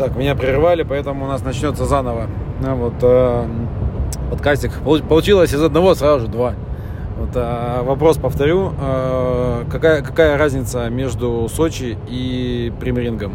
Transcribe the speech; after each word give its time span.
Так, 0.00 0.16
меня 0.16 0.34
прервали, 0.34 0.82
поэтому 0.82 1.26
у 1.26 1.28
нас 1.28 1.44
начнется 1.44 1.84
заново. 1.84 2.26
Ну, 2.62 2.74
вот, 2.74 2.94
э, 3.02 3.44
подкастик. 4.30 4.72
Получилось 4.82 5.52
из 5.52 5.62
одного 5.62 5.94
сразу 5.94 6.20
же 6.20 6.28
два. 6.28 6.54
Вот, 7.18 7.28
э, 7.34 7.82
вопрос 7.82 8.16
повторю. 8.16 8.72
Э, 8.80 9.64
какая, 9.70 10.00
какая 10.00 10.38
разница 10.38 10.88
между 10.88 11.46
Сочи 11.54 11.98
и 12.08 12.72
Примерингом? 12.80 13.34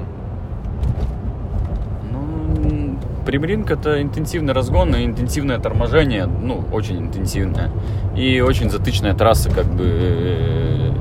Ну, 2.12 2.97
Примеринг 3.27 3.70
это 3.70 4.02
интенсивный 4.02 4.55
разгон 4.55 4.95
и 4.95 5.05
интенсивное 5.05 5.59
торможение, 5.59 6.25
ну, 6.25 6.63
очень 6.73 6.97
интенсивное. 6.97 7.70
И 8.18 8.41
очень 8.41 8.71
затычная 8.71 9.13
трасса, 9.13 9.52
как 9.52 9.68
бы, 9.68 9.84
э, 9.86 10.91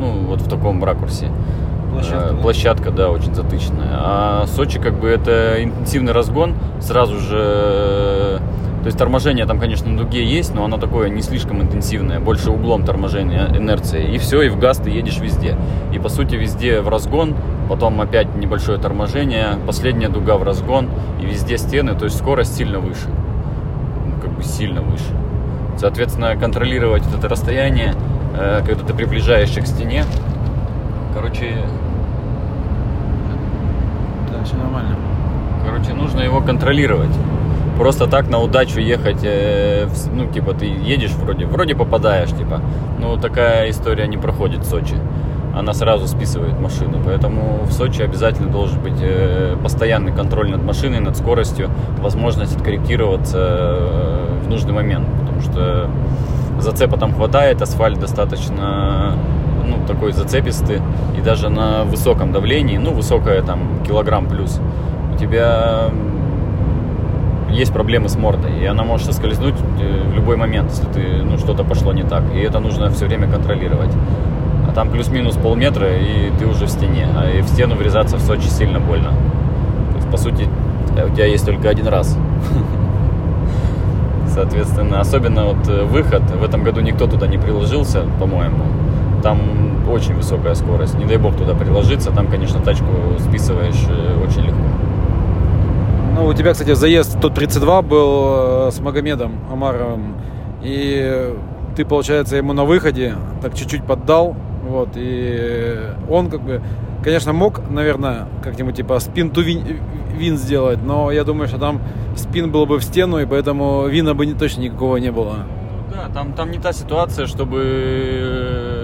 ну, 0.00 0.26
вот 0.26 0.40
в 0.40 0.48
таком 0.48 0.82
ракурсе. 0.82 1.28
Площадка, 1.92 2.28
э, 2.28 2.32
да? 2.32 2.42
Площадка, 2.42 2.90
да, 2.90 3.10
очень 3.10 3.34
затычная. 3.34 3.90
А 3.92 4.46
Сочи, 4.46 4.78
как 4.78 4.98
бы, 4.98 5.08
это 5.08 5.62
интенсивный 5.62 6.12
разгон, 6.12 6.54
сразу 6.80 7.18
же... 7.18 8.40
То 8.80 8.86
есть 8.86 8.98
торможение 8.98 9.46
там, 9.46 9.60
конечно, 9.60 9.88
на 9.88 9.96
дуге 9.96 10.24
есть, 10.24 10.54
но 10.56 10.64
оно 10.64 10.76
такое 10.76 11.08
не 11.08 11.22
слишком 11.22 11.62
интенсивное, 11.62 12.18
больше 12.18 12.50
углом 12.50 12.84
торможения, 12.84 13.46
инерции. 13.56 14.12
И 14.12 14.18
все, 14.18 14.42
и 14.42 14.48
в 14.48 14.58
газ 14.58 14.78
ты 14.78 14.90
едешь 14.90 15.18
везде. 15.18 15.56
И 15.92 16.00
по 16.00 16.08
сути 16.08 16.34
везде 16.34 16.80
в 16.80 16.88
разгон, 16.88 17.36
потом 17.68 18.00
опять 18.00 18.34
небольшое 18.34 18.78
торможение, 18.78 19.50
последняя 19.68 20.08
дуга 20.08 20.36
в 20.36 20.42
разгон, 20.42 20.88
и 21.20 21.26
везде 21.26 21.58
стены, 21.58 21.94
то 21.94 22.06
есть 22.06 22.18
скорость 22.18 22.56
сильно 22.56 22.80
выше. 22.80 23.06
Ну, 24.04 24.20
как 24.20 24.32
бы 24.32 24.42
сильно 24.42 24.82
выше. 24.82 25.14
Соответственно, 25.76 26.34
контролировать 26.36 27.04
это 27.16 27.28
расстояние, 27.28 27.94
э, 28.36 28.62
когда 28.66 28.84
ты 28.84 28.94
приближаешься 28.94 29.60
к 29.60 29.66
стене, 29.68 30.04
Короче... 31.14 31.62
Все 34.52 34.62
нормально. 34.62 34.96
Короче, 35.64 35.94
нужно 35.94 36.20
его 36.20 36.40
контролировать. 36.40 37.14
Просто 37.78 38.06
так 38.06 38.28
на 38.28 38.38
удачу 38.38 38.80
ехать, 38.80 39.20
э, 39.22 39.88
ну, 40.12 40.26
типа, 40.26 40.52
ты 40.52 40.66
едешь 40.66 41.12
вроде, 41.12 41.46
вроде 41.46 41.74
попадаешь, 41.74 42.30
типа. 42.30 42.60
Но 42.98 43.16
такая 43.16 43.70
история 43.70 44.06
не 44.06 44.18
проходит 44.18 44.60
в 44.60 44.68
Сочи. 44.68 44.96
Она 45.54 45.72
сразу 45.72 46.06
списывает 46.06 46.60
машину. 46.60 46.98
Поэтому 47.04 47.62
в 47.64 47.72
Сочи 47.72 48.02
обязательно 48.02 48.50
должен 48.50 48.78
быть 48.80 49.00
э, 49.00 49.56
постоянный 49.62 50.12
контроль 50.12 50.50
над 50.50 50.62
машиной, 50.62 51.00
над 51.00 51.16
скоростью, 51.16 51.70
возможность 51.98 52.54
откорректироваться 52.54 53.38
э, 53.38 54.38
в 54.44 54.50
нужный 54.50 54.74
момент. 54.74 55.06
Потому 55.20 55.40
что 55.40 55.90
зацепа 56.58 56.98
там 56.98 57.14
хватает, 57.14 57.62
асфальт 57.62 57.98
достаточно 57.98 59.16
ну, 59.64 59.78
такой 59.86 60.12
зацепистый, 60.12 60.80
и 61.16 61.20
даже 61.20 61.48
на 61.48 61.84
высоком 61.84 62.32
давлении, 62.32 62.76
ну, 62.76 62.92
высокое 62.92 63.42
там 63.42 63.82
килограмм 63.86 64.26
плюс, 64.26 64.60
у 65.14 65.18
тебя 65.18 65.90
есть 67.52 67.72
проблемы 67.72 68.08
с 68.08 68.16
мордой, 68.16 68.58
и 68.60 68.64
она 68.64 68.82
может 68.82 69.06
соскользнуть 69.06 69.54
э, 69.80 70.08
в 70.10 70.14
любой 70.14 70.36
момент, 70.36 70.70
если 70.70 70.86
ты, 70.86 71.22
ну, 71.22 71.38
что-то 71.38 71.64
пошло 71.64 71.92
не 71.92 72.02
так, 72.02 72.22
и 72.34 72.38
это 72.38 72.60
нужно 72.60 72.90
все 72.90 73.06
время 73.06 73.30
контролировать. 73.30 73.90
А 74.68 74.72
там 74.72 74.90
плюс-минус 74.90 75.36
полметра, 75.36 75.88
и 75.98 76.30
ты 76.38 76.46
уже 76.46 76.66
в 76.66 76.70
стене, 76.70 77.06
а 77.16 77.28
и 77.30 77.42
в 77.42 77.48
стену 77.48 77.74
врезаться 77.76 78.16
в 78.16 78.20
Сочи 78.20 78.48
сильно 78.48 78.80
больно. 78.80 79.10
То 79.10 79.96
есть, 79.96 80.10
по 80.10 80.16
сути, 80.16 80.48
у 80.92 81.14
тебя 81.14 81.26
есть 81.26 81.44
только 81.44 81.68
один 81.68 81.88
раз. 81.88 82.16
Соответственно, 84.28 85.00
особенно 85.00 85.44
вот 85.44 85.68
э, 85.68 85.84
выход, 85.84 86.22
в 86.22 86.42
этом 86.42 86.62
году 86.62 86.80
никто 86.80 87.06
туда 87.06 87.26
не 87.26 87.36
приложился, 87.36 88.04
по-моему, 88.18 88.64
там 89.22 89.88
очень 89.88 90.14
высокая 90.14 90.54
скорость. 90.54 90.98
Не 90.98 91.06
дай 91.06 91.16
бог 91.16 91.36
туда 91.36 91.54
приложиться, 91.54 92.10
там, 92.10 92.28
конечно, 92.28 92.60
тачку 92.60 92.86
списываешь 93.18 93.86
э, 93.88 94.24
очень 94.24 94.42
легко. 94.42 94.60
Ну, 96.14 96.26
у 96.26 96.34
тебя, 96.34 96.52
кстати, 96.52 96.74
заезд 96.74 97.20
тот 97.20 97.34
32 97.34 97.82
был 97.82 98.66
э, 98.66 98.70
с 98.72 98.80
Магомедом 98.80 99.32
Амаровым. 99.50 100.14
И 100.62 101.34
ты, 101.76 101.84
получается, 101.84 102.36
ему 102.36 102.52
на 102.52 102.64
выходе 102.64 103.14
так 103.40 103.54
чуть-чуть 103.54 103.84
поддал. 103.84 104.36
Вот, 104.68 104.90
и 104.94 105.76
он 106.08 106.30
как 106.30 106.40
бы, 106.42 106.62
конечно, 107.02 107.32
мог, 107.32 107.68
наверное, 107.68 108.28
как-нибудь 108.42 108.76
типа 108.76 109.00
спин 109.00 109.30
ту 109.30 109.40
вин, 109.40 109.80
вин 110.16 110.38
сделать, 110.38 110.78
но 110.84 111.10
я 111.10 111.24
думаю, 111.24 111.48
что 111.48 111.58
там 111.58 111.80
спин 112.16 112.52
был 112.52 112.64
бы 112.64 112.78
в 112.78 112.84
стену, 112.84 113.18
и 113.18 113.26
поэтому 113.26 113.88
вина 113.88 114.14
бы 114.14 114.24
не, 114.24 114.34
точно 114.34 114.60
никакого 114.60 114.98
не 114.98 115.10
было. 115.10 115.38
Да, 115.90 116.08
там, 116.14 116.32
там 116.32 116.50
не 116.52 116.58
та 116.58 116.72
ситуация, 116.72 117.26
чтобы 117.26 118.81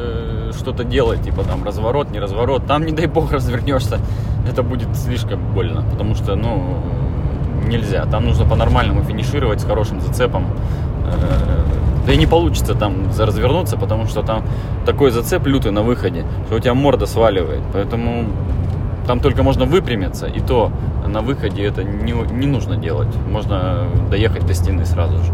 что-то 0.59 0.85
делать, 0.85 1.23
типа 1.23 1.45
там 1.45 1.65
разворот, 1.65 2.11
не 2.11 2.21
разворот. 2.21 2.67
Там, 2.67 2.85
не 2.85 2.93
дай 2.93 3.07
бог, 3.07 3.33
развернешься, 3.33 3.99
это 4.49 4.63
будет 4.63 4.95
слишком 4.97 5.41
больно, 5.55 5.85
потому 5.91 6.15
что, 6.15 6.35
ну, 6.37 6.83
нельзя. 7.67 8.05
Там 8.07 8.25
нужно 8.27 8.45
по-нормальному 8.45 9.03
финишировать 9.03 9.61
с 9.61 9.65
хорошим 9.65 10.01
зацепом. 10.01 10.47
Э, 11.07 11.59
да 12.07 12.13
и 12.13 12.17
не 12.17 12.27
получится 12.27 12.75
там 12.75 13.09
развернуться, 13.19 13.77
потому 13.77 14.07
что 14.07 14.23
там 14.23 14.43
такой 14.87 15.11
зацеп 15.11 15.47
лютый 15.47 15.73
на 15.73 15.83
выходе, 15.83 16.25
что 16.47 16.57
у 16.57 16.59
тебя 16.59 16.75
морда 16.75 17.07
сваливает. 17.07 17.61
Поэтому 17.73 18.25
там 19.07 19.21
только 19.21 19.43
можно 19.43 19.65
выпрямиться, 19.65 20.27
и 20.27 20.41
то 20.41 20.71
на 21.07 21.21
выходе 21.21 21.65
это 21.65 21.85
не, 21.85 22.13
не 22.13 22.47
нужно 22.47 22.77
делать. 22.77 23.09
Можно 23.31 23.87
доехать 24.11 24.47
до 24.47 24.55
стены 24.55 24.87
сразу 24.87 25.19
же. 25.19 25.33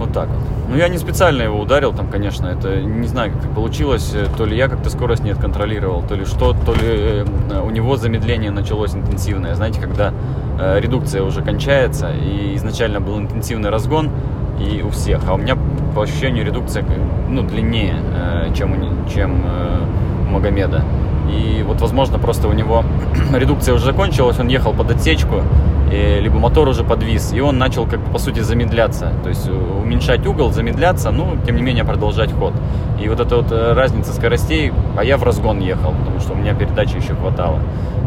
Вот 0.00 0.14
так 0.14 0.28
вот. 0.28 0.38
Ну, 0.70 0.76
я 0.76 0.88
не 0.88 0.96
специально 0.96 1.42
его 1.42 1.60
ударил, 1.60 1.92
там, 1.92 2.08
конечно, 2.08 2.46
это 2.46 2.80
не 2.80 3.06
знаю, 3.06 3.32
как 3.32 3.54
получилось. 3.54 4.14
То 4.38 4.46
ли 4.46 4.56
я 4.56 4.68
как-то 4.68 4.88
скорость 4.88 5.22
не 5.22 5.30
отконтролировал, 5.30 6.02
то 6.02 6.14
ли 6.14 6.24
что, 6.24 6.54
то 6.54 6.72
ли 6.72 6.80
э, 6.82 7.24
у 7.62 7.68
него 7.68 7.96
замедление 7.96 8.50
началось 8.50 8.94
интенсивное. 8.94 9.54
Знаете, 9.54 9.78
когда 9.78 10.14
э, 10.58 10.80
редукция 10.80 11.22
уже 11.22 11.42
кончается, 11.42 12.12
и 12.12 12.56
изначально 12.56 13.00
был 13.00 13.18
интенсивный 13.18 13.68
разгон, 13.68 14.10
и 14.58 14.80
у 14.82 14.88
всех, 14.88 15.20
а 15.28 15.34
у 15.34 15.36
меня 15.36 15.58
по 15.94 16.02
ощущению 16.02 16.46
редукция 16.46 16.82
ну, 17.28 17.42
длиннее, 17.42 17.96
э, 18.14 18.54
чем, 18.54 19.06
чем 19.12 19.42
э, 19.44 20.30
Магомеда. 20.30 20.82
И 21.30 21.62
вот, 21.62 21.80
возможно, 21.80 22.18
просто 22.18 22.48
у 22.48 22.52
него 22.52 22.84
редукция 23.34 23.74
уже 23.74 23.84
закончилась, 23.84 24.38
он 24.38 24.48
ехал 24.48 24.72
под 24.72 24.90
отсечку, 24.90 25.42
и, 25.90 26.20
либо 26.20 26.38
мотор 26.38 26.68
уже 26.68 26.84
подвис, 26.84 27.32
и 27.32 27.40
он 27.40 27.58
начал, 27.58 27.86
как 27.86 28.00
бы, 28.00 28.12
по 28.12 28.18
сути, 28.18 28.40
замедляться. 28.40 29.12
То 29.22 29.28
есть 29.28 29.48
э, 29.48 29.52
уменьшать 29.52 30.26
угол, 30.26 30.52
замедляться, 30.52 31.10
ну, 31.10 31.36
тем 31.46 31.56
не 31.56 31.62
менее, 31.62 31.84
продолжать 31.84 32.32
ход. 32.32 32.52
И 33.00 33.08
вот 33.08 33.20
эта 33.20 33.36
вот 33.36 33.50
э, 33.50 33.72
разница 33.72 34.12
скоростей, 34.12 34.72
а 34.96 35.04
я 35.04 35.16
в 35.16 35.24
разгон 35.24 35.60
ехал, 35.60 35.92
потому 35.92 36.20
что 36.20 36.32
у 36.32 36.36
меня 36.36 36.54
передачи 36.54 36.96
еще 36.96 37.14
хватало. 37.14 37.60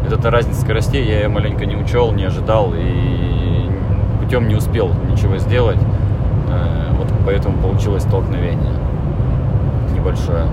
Вот 0.04 0.14
эта 0.14 0.30
разница 0.30 0.62
скоростей 0.62 1.06
я 1.06 1.22
ее 1.22 1.28
маленько 1.28 1.66
не 1.66 1.76
учел, 1.76 2.12
не 2.12 2.24
ожидал, 2.26 2.74
и 2.76 3.70
путем 4.22 4.48
не 4.48 4.56
успел 4.56 4.92
ничего 5.10 5.38
сделать. 5.38 5.80
Э, 6.50 6.94
вот 6.98 7.08
поэтому 7.26 7.58
получилось 7.58 8.04
столкновение 8.04 8.74
небольшое. 9.94 10.48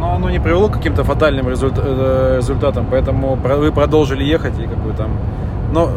Но 0.00 0.14
оно 0.14 0.30
не 0.30 0.40
привело 0.40 0.68
к 0.68 0.72
каким-то 0.72 1.04
фатальным 1.04 1.48
результатам, 1.50 2.86
поэтому 2.90 3.36
вы 3.36 3.70
продолжили 3.70 4.24
ехать 4.24 4.58
и 4.58 4.62
как 4.66 4.78
бы 4.78 4.92
там... 4.94 5.10
Но 5.74 5.90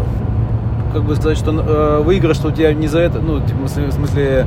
как 0.91 1.03
бы 1.03 1.15
сказать, 1.15 1.37
что 1.37 1.51
э, 1.51 2.03
выигрыш, 2.03 2.37
что 2.37 2.49
у 2.49 2.51
тебя 2.51 2.73
не 2.73 2.87
за 2.87 2.99
это, 2.99 3.19
ну, 3.19 3.39
типа, 3.39 3.63
в 3.63 3.67
смысле, 3.67 4.45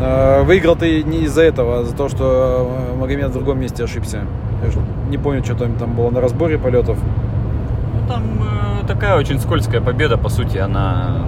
э, 0.00 0.42
выиграл 0.42 0.76
ты 0.76 1.02
не 1.04 1.18
из-за 1.24 1.42
этого, 1.42 1.78
а 1.78 1.84
за 1.84 1.96
то, 1.96 2.08
что 2.08 2.68
э, 2.92 2.96
Магомед 2.98 3.30
в 3.30 3.32
другом 3.32 3.60
месте 3.60 3.84
ошибся. 3.84 4.24
Я 4.62 4.70
не 5.08 5.18
помню, 5.18 5.42
что 5.44 5.54
там, 5.54 5.72
там 5.74 5.94
было 5.94 6.10
на 6.10 6.20
разборе 6.20 6.58
полетов. 6.58 6.98
Ну, 7.94 8.08
там 8.08 8.24
э, 8.82 8.86
такая 8.86 9.16
очень 9.16 9.38
скользкая 9.40 9.80
победа, 9.80 10.18
по 10.18 10.28
сути, 10.28 10.58
она, 10.58 11.24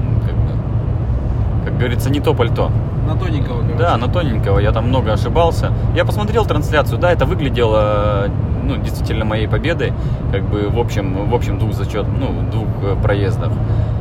говорится, 1.83 2.11
не 2.11 2.21
то 2.21 2.35
пальто. 2.35 2.71
На 3.07 3.17
тоненького, 3.17 3.61
короче. 3.63 3.79
Да, 3.79 3.97
на 3.97 4.09
тоненького. 4.09 4.59
Я 4.61 4.73
там 4.73 4.89
много 4.89 5.13
ошибался. 5.13 5.73
Я 5.95 6.05
посмотрел 6.05 6.47
трансляцию, 6.47 6.99
да, 6.99 7.13
это 7.13 7.27
выглядело 7.27 8.29
ну, 8.63 8.77
действительно 8.77 9.25
моей 9.25 9.49
победой, 9.49 9.93
как 10.31 10.45
бы 10.49 10.69
в 10.69 10.79
общем, 10.79 11.29
в 11.29 11.35
общем 11.35 11.59
двух 11.59 11.75
зачет, 11.75 12.07
ну, 12.19 12.29
двух 12.51 12.69
э, 12.83 12.97
проездах. 13.03 13.51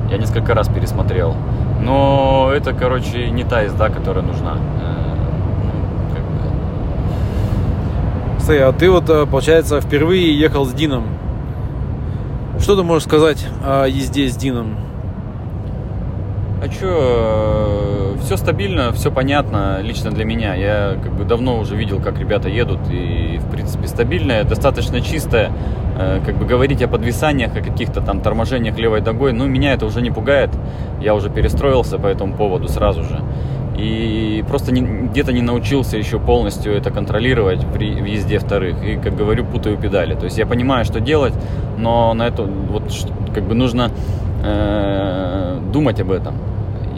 Я 0.10 0.18
несколько 0.18 0.54
раз 0.54 0.68
пересмотрел. 0.68 1.36
Но 1.82 2.52
это, 2.54 2.74
короче, 2.74 3.30
не 3.32 3.44
та 3.44 3.62
езда, 3.62 3.90
которая 3.90 4.24
нужна. 4.24 4.58
Э, 4.82 5.16
ну, 5.64 5.72
как 6.14 6.24
бы... 8.38 8.42
Стой, 8.42 8.64
а 8.64 8.72
ты 8.72 8.92
вот, 8.92 9.10
э, 9.10 9.26
получается, 9.26 9.82
впервые 9.82 10.38
ехал 10.38 10.66
с 10.66 10.74
Дином. 10.74 11.06
Что 12.60 12.76
ты 12.76 12.84
можешь 12.84 13.08
сказать 13.08 13.48
о 13.66 13.88
езде 13.88 14.28
с 14.28 14.36
Дином? 14.36 14.76
А 16.64 16.70
что, 16.70 18.16
все 18.22 18.38
стабильно, 18.38 18.92
все 18.92 19.12
понятно 19.12 19.80
лично 19.82 20.12
для 20.12 20.26
меня. 20.26 20.54
Я 20.54 20.96
как 21.02 21.12
бы 21.14 21.24
давно 21.24 21.58
уже 21.58 21.76
видел, 21.76 22.00
как 22.00 22.20
ребята 22.20 22.50
едут, 22.50 22.82
и 22.88 23.40
в 23.40 23.50
принципе 23.50 23.88
стабильная, 23.88 24.44
достаточно 24.44 25.02
чистая. 25.02 25.52
Э, 25.98 26.20
как 26.24 26.38
бы 26.38 26.46
говорить 26.46 26.84
о 26.84 26.88
подвисаниях, 26.88 27.56
о 27.58 27.62
каких-то 27.62 28.00
там 28.02 28.22
торможениях 28.22 28.78
левой 28.78 29.02
ногой, 29.02 29.34
ну 29.34 29.48
меня 29.48 29.74
это 29.74 29.88
уже 29.88 30.04
не 30.04 30.12
пугает. 30.12 30.52
Я 31.02 31.16
уже 31.16 31.32
перестроился 31.32 31.98
по 31.98 32.06
этому 32.06 32.36
поводу 32.36 32.68
сразу 32.68 33.04
же. 33.04 33.20
и 33.76 34.44
просто 34.48 34.72
где-то 34.72 35.34
не 35.34 35.42
научился 35.42 35.98
еще 35.98 36.20
полностью 36.20 36.74
это 36.74 36.92
контролировать 36.92 37.66
при 37.74 37.88
езде 37.88 38.38
вторых. 38.38 38.84
И, 38.84 38.98
как 38.98 39.16
говорю, 39.16 39.46
путаю 39.46 39.78
педали. 39.78 40.14
То 40.14 40.26
есть 40.26 40.38
я 40.38 40.46
понимаю, 40.46 40.86
что 40.86 41.00
делать, 41.00 41.34
но 41.80 42.14
на 42.14 42.28
это 42.28 42.44
вот 42.44 42.84
как 43.34 43.46
бы 43.46 43.56
нужно 43.56 43.90
э, 44.44 45.60
думать 45.74 46.00
об 46.00 46.12
этом. 46.12 46.51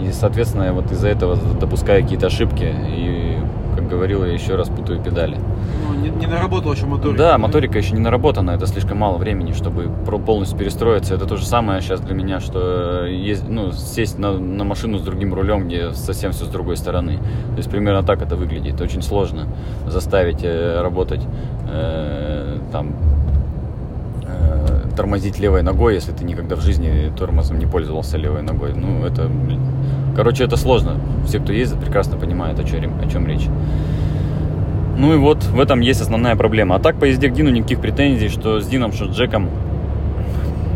И, 0.03 0.11
соответственно, 0.11 0.73
вот 0.73 0.91
из-за 0.91 1.07
этого 1.09 1.35
допускаю 1.35 2.03
какие-то 2.03 2.27
ошибки 2.27 2.63
и 2.63 3.38
как 3.75 3.89
говорил, 3.89 4.23
я 4.23 4.33
еще 4.33 4.55
раз 4.55 4.69
путаю 4.69 5.01
педали. 5.01 5.38
Ну, 5.88 5.95
не, 5.95 6.09
не 6.09 6.27
наработал 6.27 6.73
еще 6.73 6.85
моторика. 6.85 7.17
Да, 7.17 7.38
моторика 7.38 7.77
еще 7.77 7.94
не 7.94 8.00
наработана, 8.00 8.51
это 8.51 8.67
слишком 8.67 9.00
мало 9.00 9.17
времени, 9.17 9.51
чтобы 9.53 9.89
полностью 10.25 10.57
перестроиться. 10.57 11.15
Это 11.15 11.25
то 11.25 11.38
же 11.38 11.45
самое 11.45 11.81
сейчас 11.81 12.00
для 12.01 12.13
меня, 12.13 12.39
что 12.39 13.05
есть, 13.05 13.47
ну, 13.47 13.71
сесть 13.71 14.19
на, 14.19 14.38
на 14.38 14.63
машину 14.63 14.97
с 15.00 15.01
другим 15.01 15.33
рулем, 15.33 15.67
где 15.67 15.91
совсем 15.94 16.31
все 16.31 16.45
с 16.45 16.50
другой 16.50 16.77
стороны. 16.77 17.17
То 17.17 17.57
есть 17.57 17.69
примерно 17.69 18.03
так 18.03 18.21
это 18.21 18.35
выглядит. 18.35 18.79
Очень 18.79 19.01
сложно 19.01 19.47
заставить 19.88 20.44
э, 20.44 20.81
работать 20.81 21.21
э, 21.67 22.59
там 22.71 22.89
э, 22.89 23.23
тормозить 24.95 25.40
левой 25.40 25.62
ногой, 25.63 25.95
если 25.95 26.12
ты 26.12 26.24
никогда 26.24 26.56
в 26.56 26.62
жизни 26.62 27.12
тормозом 27.18 27.60
не 27.60 27.66
пользовался 27.66 28.18
левой 28.18 28.42
ногой. 28.42 28.74
Ну, 28.74 29.06
это, 29.06 29.30
короче, 30.16 30.44
это 30.44 30.57
сложно. 30.57 30.98
Все, 31.25 31.40
кто 31.40 31.51
ездит, 31.51 31.80
прекрасно 31.80 32.18
понимают, 32.18 32.60
о 32.60 32.63
чем, 32.63 33.00
о 33.01 33.10
чем 33.10 33.28
речь. 33.28 33.48
Ну 34.98 35.13
и 35.13 35.18
вот 35.18 35.44
в 35.44 35.60
этом 35.60 35.80
есть 35.81 36.01
основная 36.01 36.36
проблема. 36.36 36.75
А 36.75 36.80
так 36.80 36.98
по 36.98 37.06
езде 37.06 37.30
к 37.30 37.34
Дину 37.34 37.50
никаких 37.50 37.80
претензий, 37.80 38.30
что 38.30 38.60
с 38.60 38.68
Дином, 38.68 38.94
что 38.94 39.12
с 39.12 39.16
Джеком. 39.16 39.50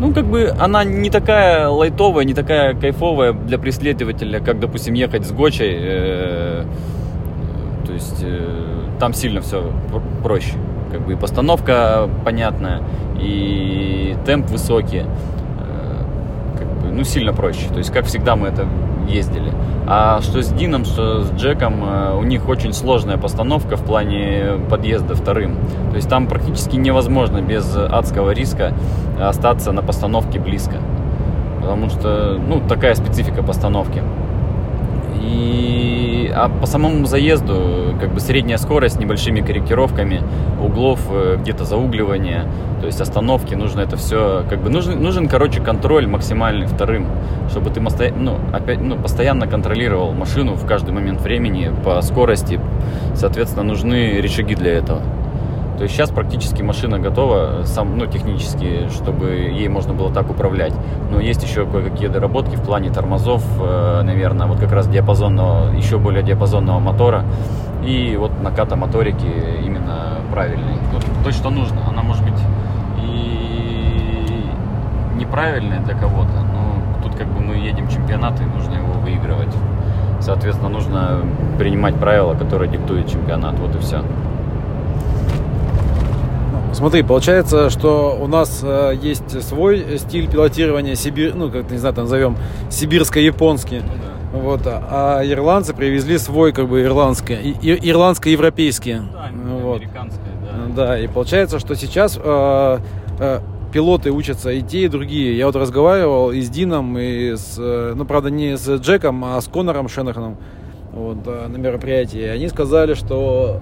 Ну, 0.00 0.12
как 0.12 0.26
бы 0.26 0.54
она 0.58 0.84
не 0.84 1.10
такая 1.10 1.68
лайтовая, 1.68 2.24
не 2.24 2.34
такая 2.34 2.74
кайфовая 2.74 3.32
для 3.32 3.58
преследователя, 3.58 4.40
как, 4.40 4.60
допустим, 4.60 4.94
ехать 4.94 5.26
с 5.26 5.32
Гочей. 5.32 5.76
Э, 5.80 6.64
то 7.84 7.92
есть 7.92 8.22
э, 8.22 8.68
там 9.00 9.12
сильно 9.12 9.40
все 9.40 9.72
проще. 10.22 10.54
Как 10.90 11.02
бы 11.02 11.12
и 11.12 11.16
постановка 11.16 12.08
понятная, 12.24 12.82
и 13.20 14.16
темп 14.24 14.50
высокий. 14.50 15.02
Э, 15.02 16.58
как 16.58 16.68
бы, 16.80 16.88
ну, 16.88 17.04
сильно 17.04 17.32
проще. 17.32 17.68
То 17.68 17.78
есть, 17.78 17.92
как 17.92 18.06
всегда 18.06 18.36
мы 18.36 18.48
это 18.48 18.66
ездили. 19.08 19.52
А 19.86 20.20
что 20.20 20.42
с 20.42 20.48
Дином, 20.48 20.84
что 20.84 21.22
с 21.22 21.32
Джеком, 21.32 21.82
э, 21.82 22.14
у 22.18 22.22
них 22.22 22.48
очень 22.48 22.72
сложная 22.72 23.16
постановка 23.16 23.76
в 23.76 23.84
плане 23.84 24.58
подъезда 24.68 25.14
вторым. 25.14 25.56
То 25.90 25.96
есть 25.96 26.08
там 26.08 26.26
практически 26.26 26.76
невозможно 26.76 27.40
без 27.40 27.74
адского 27.74 28.30
риска 28.30 28.72
остаться 29.18 29.72
на 29.72 29.82
постановке 29.82 30.38
близко. 30.38 30.76
Потому 31.60 31.88
что, 31.88 32.38
ну, 32.38 32.60
такая 32.68 32.94
специфика 32.94 33.42
постановки. 33.42 34.02
И 35.20 36.32
а 36.34 36.48
по 36.48 36.66
самому 36.66 37.06
заезду, 37.06 37.96
как 38.00 38.12
бы 38.14 38.20
средняя 38.20 38.58
скорость 38.58 38.96
с 38.96 38.98
небольшими 38.98 39.40
корректировками 39.40 40.22
углов, 40.62 41.00
э, 41.10 41.36
где-то 41.40 41.64
заугливание, 41.64 42.44
то 42.80 42.86
есть 42.86 43.00
остановки, 43.00 43.54
нужно 43.54 43.80
это 43.80 43.96
все, 43.96 44.44
как 44.48 44.62
бы 44.62 44.70
нужен, 44.70 45.02
нужен, 45.02 45.28
короче, 45.28 45.60
контроль 45.60 46.06
максимальный 46.06 46.66
вторым, 46.66 47.06
чтобы 47.50 47.70
ты 47.70 47.80
ну, 47.80 48.38
опять, 48.52 48.80
ну, 48.80 48.96
постоянно 48.96 49.46
контролировал 49.46 50.12
машину 50.12 50.54
в 50.54 50.64
каждый 50.66 50.92
момент 50.92 51.20
времени 51.20 51.72
по 51.84 52.00
скорости, 52.02 52.60
соответственно, 53.14 53.64
нужны 53.64 54.20
рычаги 54.20 54.54
для 54.54 54.74
этого. 54.74 55.02
То 55.78 55.84
есть 55.84 55.94
сейчас 55.94 56.10
практически 56.10 56.60
машина 56.60 56.98
готова, 56.98 57.62
сам, 57.64 57.96
ну, 57.96 58.06
технически, 58.06 58.88
чтобы 58.88 59.26
ей 59.26 59.68
можно 59.68 59.94
было 59.94 60.12
так 60.12 60.28
управлять. 60.28 60.74
Но 61.12 61.20
есть 61.20 61.44
еще 61.44 61.66
кое-какие 61.66 62.08
доработки 62.08 62.56
в 62.56 62.62
плане 62.62 62.90
тормозов, 62.90 63.44
э, 63.60 64.02
наверное, 64.02 64.48
вот 64.48 64.58
как 64.58 64.72
раз 64.72 64.88
диапазонного, 64.88 65.70
еще 65.76 65.98
более 65.98 66.24
диапазонного 66.24 66.80
мотора. 66.80 67.24
И 67.84 68.16
вот 68.18 68.32
наката 68.42 68.74
моторики 68.74 69.26
именно 69.64 70.18
правильный. 70.32 70.78
Вот 70.92 71.04
то, 71.22 71.30
что 71.30 71.48
нужно. 71.48 71.88
Она 71.88 72.02
может 72.02 72.24
быть 72.24 72.40
и 73.00 74.44
неправильная 75.14 75.78
для 75.80 75.94
кого-то, 75.94 76.32
но 76.42 77.02
тут 77.04 77.14
как 77.14 77.28
бы 77.28 77.40
мы 77.40 77.54
едем 77.54 77.88
чемпионат, 77.88 78.40
и 78.40 78.44
нужно 78.44 78.74
его 78.74 78.94
выигрывать. 78.94 79.54
Соответственно, 80.20 80.70
нужно 80.70 81.20
принимать 81.56 81.94
правила, 81.94 82.34
которые 82.34 82.68
диктует 82.68 83.08
чемпионат. 83.08 83.56
Вот 83.60 83.76
и 83.76 83.78
все. 83.78 84.02
Смотри, 86.72 87.02
получается, 87.02 87.70
что 87.70 88.16
у 88.20 88.26
нас 88.26 88.60
э, 88.62 88.94
есть 89.00 89.42
свой 89.42 89.98
стиль 89.98 90.30
пилотирования, 90.30 90.94
Сибирь, 90.94 91.32
ну, 91.34 91.50
как 91.50 91.70
не 91.70 91.78
знаю, 91.78 91.94
там 91.94 92.04
назовем, 92.04 92.36
сибирско-японский. 92.70 93.82
Ну, 94.32 94.40
вот, 94.40 94.66
а, 94.66 95.18
а 95.20 95.26
ирландцы 95.26 95.74
привезли 95.74 96.18
свой, 96.18 96.52
как 96.52 96.68
бы, 96.68 96.82
ирландский, 96.82 97.34
и, 97.34 97.90
ирландско-европейский. 97.90 98.96
Ну, 98.96 99.08
да, 99.12 99.64
вот. 99.64 99.82
да. 99.94 100.08
Да, 100.76 100.98
и 100.98 101.08
получается, 101.08 101.58
что 101.58 101.74
сейчас 101.74 102.18
э, 102.22 102.78
э, 103.18 103.40
пилоты 103.72 104.10
учатся 104.12 104.50
и 104.50 104.62
те, 104.62 104.84
и 104.84 104.88
другие. 104.88 105.36
Я 105.36 105.46
вот 105.46 105.56
разговаривал 105.56 106.30
и 106.30 106.40
с 106.40 106.50
Дином, 106.50 106.98
и 106.98 107.36
с, 107.36 107.56
э, 107.58 107.94
ну, 107.96 108.04
правда, 108.04 108.30
не 108.30 108.56
с 108.56 108.68
Джеком, 108.76 109.24
а 109.24 109.40
с 109.40 109.48
Конором 109.48 109.88
Шенаханом 109.88 110.36
вот, 110.92 111.18
э, 111.26 111.46
на 111.48 111.56
мероприятии. 111.56 112.22
Они 112.22 112.48
сказали, 112.48 112.94
что 112.94 113.60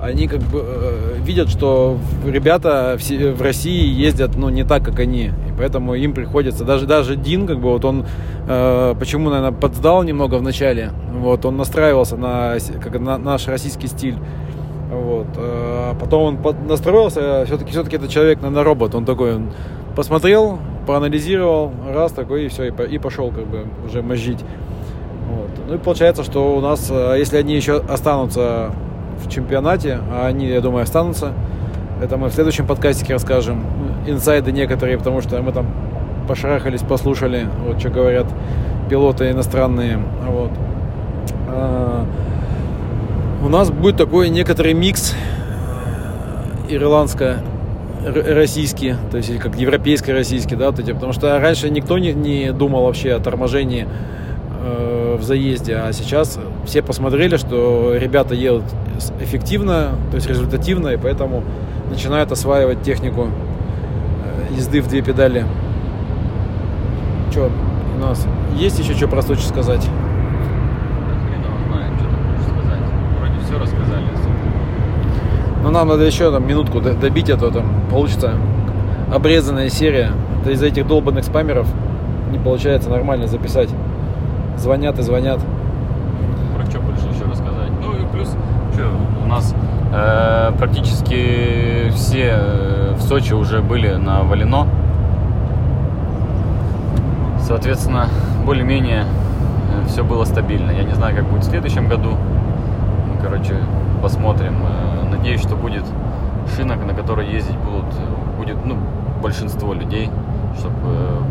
они 0.00 0.28
как 0.28 0.40
бы 0.40 0.62
э, 0.64 1.16
видят, 1.22 1.48
что 1.48 1.98
ребята 2.26 2.96
в, 2.98 3.02
в 3.02 3.42
России 3.42 3.86
ездят, 3.86 4.36
ну, 4.36 4.48
не 4.48 4.64
так, 4.64 4.84
как 4.84 4.98
они. 4.98 5.26
И 5.26 5.52
поэтому 5.56 5.94
им 5.94 6.12
приходится, 6.12 6.64
даже, 6.64 6.86
даже 6.86 7.16
Дин, 7.16 7.46
как 7.46 7.60
бы, 7.60 7.70
вот 7.70 7.84
он, 7.84 8.04
э, 8.46 8.94
почему, 8.98 9.30
наверное, 9.30 9.58
подсдал 9.58 10.02
немного 10.02 10.36
в 10.36 10.42
начале, 10.42 10.90
вот, 11.12 11.44
он 11.44 11.56
настраивался 11.56 12.16
на, 12.16 12.56
как, 12.82 13.00
на 13.00 13.18
наш 13.18 13.46
российский 13.46 13.86
стиль. 13.86 14.16
Вот. 14.90 15.28
Э, 15.36 15.94
потом 15.98 16.22
он 16.22 16.36
под, 16.38 16.66
настроился, 16.68 17.44
все-таки, 17.46 17.70
все-таки 17.70 17.96
это 17.96 18.08
человек, 18.08 18.40
наверное, 18.40 18.64
робот. 18.64 18.94
Он 18.94 19.04
такой, 19.04 19.36
он 19.36 19.50
посмотрел, 19.96 20.58
проанализировал, 20.86 21.72
раз 21.92 22.12
такой, 22.12 22.46
и 22.46 22.48
все, 22.48 22.64
и, 22.64 22.72
и 22.90 22.98
пошел, 22.98 23.30
как 23.30 23.46
бы, 23.46 23.66
уже 23.86 24.02
мозжить. 24.02 24.40
Вот. 25.30 25.50
Ну 25.68 25.74
и 25.76 25.78
получается, 25.78 26.22
что 26.24 26.56
у 26.56 26.60
нас, 26.60 26.88
э, 26.90 27.16
если 27.18 27.38
они 27.38 27.54
еще 27.54 27.78
останутся 27.78 28.72
в 29.22 29.30
чемпионате, 29.30 30.00
а 30.10 30.26
они, 30.26 30.46
я 30.46 30.60
думаю, 30.60 30.82
останутся. 30.82 31.32
Это 32.02 32.16
мы 32.16 32.28
в 32.28 32.32
следующем 32.34 32.66
подкастике 32.66 33.14
расскажем. 33.14 33.64
Инсайды 34.06 34.52
некоторые, 34.52 34.98
потому 34.98 35.20
что 35.20 35.40
мы 35.42 35.52
там 35.52 35.66
пошарахались, 36.28 36.80
послушали, 36.80 37.46
вот 37.66 37.80
что 37.80 37.90
говорят 37.90 38.26
пилоты 38.88 39.30
иностранные. 39.30 39.98
Вот. 40.26 40.50
А, 41.48 42.06
у 43.44 43.48
нас 43.48 43.70
будет 43.70 43.96
такой 43.96 44.28
некоторый 44.28 44.74
микс 44.74 45.14
э, 46.68 46.74
ирландско 46.74 47.38
российский, 48.04 48.94
то 49.10 49.16
есть 49.16 49.38
как 49.38 49.56
европейско-российский, 49.56 50.56
да, 50.56 50.70
вот 50.70 50.84
потому 50.84 51.12
что 51.12 51.38
раньше 51.38 51.70
никто 51.70 51.98
не, 51.98 52.12
не 52.12 52.52
думал 52.52 52.84
вообще 52.84 53.12
о 53.14 53.20
торможении 53.20 53.86
э, 54.60 55.16
в 55.18 55.22
заезде, 55.22 55.76
а 55.76 55.92
сейчас 55.92 56.38
все 56.64 56.82
посмотрели, 56.82 57.36
что 57.36 57.94
ребята 57.96 58.34
едут 58.34 58.64
эффективно, 59.20 59.92
то 60.10 60.16
есть 60.16 60.28
результативно, 60.28 60.88
и 60.88 60.96
поэтому 60.96 61.42
начинают 61.90 62.32
осваивать 62.32 62.82
технику 62.82 63.28
э, 64.50 64.54
езды 64.54 64.80
в 64.80 64.88
две 64.88 65.02
педали. 65.02 65.44
Что 67.30 67.50
у 67.96 68.00
нас 68.00 68.26
есть 68.56 68.78
еще 68.78 68.94
что 68.94 69.08
про 69.08 69.22
Сочи 69.22 69.42
сказать? 69.42 69.86
Но 75.64 75.70
нам 75.70 75.88
надо 75.88 76.04
еще 76.04 76.30
там 76.30 76.46
минутку 76.46 76.82
добить, 76.82 77.30
а 77.30 77.38
то 77.38 77.50
там 77.50 77.64
получится 77.90 78.34
обрезанная 79.10 79.70
серия. 79.70 80.12
Это 80.42 80.50
из-за 80.50 80.66
этих 80.66 80.86
долбанных 80.86 81.24
спамеров 81.24 81.66
не 82.30 82.38
получается 82.38 82.90
нормально 82.90 83.26
записать. 83.28 83.70
Звонят 84.58 84.98
и 84.98 85.02
звонят. 85.02 85.40
Нас 89.34 89.54
э, 89.92 90.52
практически 90.58 91.90
все 91.90 92.36
э, 92.38 92.94
в 92.96 93.02
Сочи 93.02 93.32
уже 93.32 93.60
были 93.60 93.94
на 93.94 94.22
Валино. 94.22 94.66
Соответственно, 97.40 98.08
более-менее 98.46 99.02
э, 99.02 99.88
все 99.88 100.04
было 100.04 100.24
стабильно. 100.24 100.70
Я 100.70 100.84
не 100.84 100.94
знаю, 100.94 101.16
как 101.16 101.24
будет 101.24 101.42
в 101.42 101.48
следующем 101.48 101.88
году. 101.88 102.10
Ну, 102.10 103.20
короче, 103.20 103.56
посмотрим. 104.02 104.54
Э, 104.62 105.08
надеюсь, 105.10 105.40
что 105.40 105.56
будет 105.56 105.84
шинок, 106.56 106.84
на 106.86 106.94
которые 106.94 107.32
ездить 107.32 107.56
будут, 107.56 107.92
будет 108.38 108.64
ну, 108.64 108.76
большинство 109.20 109.74
людей, 109.74 110.10
чтобы 110.58 111.22